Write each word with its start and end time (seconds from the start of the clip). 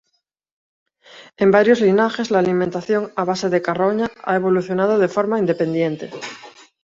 En 1.37 1.51
varios 1.51 1.79
linajes 1.79 2.31
la 2.31 2.39
alimentación 2.39 3.11
a 3.15 3.23
base 3.23 3.49
de 3.51 3.61
carroña 3.61 4.09
a 4.23 4.33
evolucionado 4.35 4.97
de 4.97 5.07
forma 5.15 5.37
independiente. 5.37 6.09